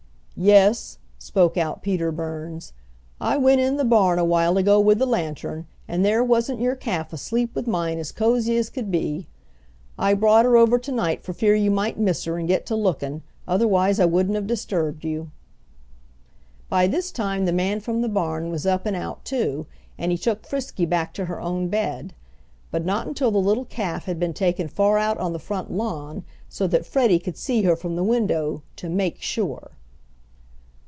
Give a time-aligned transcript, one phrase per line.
[0.43, 2.73] "Yes," spoke out Peter Burns,
[3.19, 6.73] "I went in the barn a while ago with the lantern, and there wasn't your
[6.75, 9.27] calf asleep with mine as cozy as could be.
[9.99, 12.75] I brought her over to night for fear you might miss her and get to
[12.75, 15.29] lookin', otherwise I wouldn't have disturbed you."
[16.69, 20.17] By this time the man from the barn was up and out too, and he
[20.17, 22.15] took Frisky back to her own bed;
[22.71, 26.23] but not until the little calf had been taken far out on the front lawn
[26.49, 29.73] so that Freddie could see her from the window "to make sure."